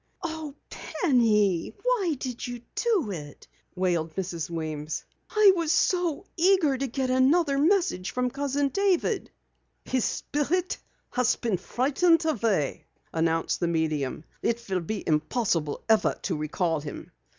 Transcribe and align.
"Oh, 0.23 0.55
Penny, 0.71 1.75
why 1.83 2.15
did 2.17 2.47
you 2.47 2.63
do 2.73 3.11
it?" 3.11 3.47
wailed 3.75 4.15
Mrs. 4.15 4.49
Weems. 4.49 5.03
"I 5.29 5.51
was 5.55 5.71
so 5.71 6.25
eager 6.35 6.75
to 6.75 6.87
get 6.87 7.11
another 7.11 7.59
message 7.59 8.09
from 8.09 8.31
Cousin 8.31 8.69
David." 8.69 9.29
"His 9.85 10.03
Spirit 10.03 10.79
has 11.11 11.35
been 11.35 11.57
frightened 11.57 12.25
away," 12.25 12.87
announced 13.13 13.59
the 13.59 13.67
medium. 13.67 14.23
"It 14.41 14.65
will 14.71 14.79
be 14.79 15.07
impossible 15.07 15.83
ever 15.87 16.17
to 16.23 16.35
recall 16.35 16.79
him. 16.79 17.11